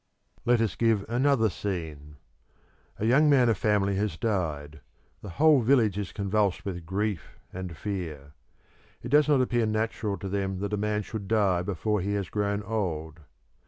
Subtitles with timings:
[0.45, 2.15] Let us give another scene.
[2.97, 4.81] A young man of family has died;
[5.21, 8.33] the whole village is convulsed with grief and fear.
[9.03, 12.29] It does not appear natural to them that a man should die before he has
[12.29, 13.19] grown old.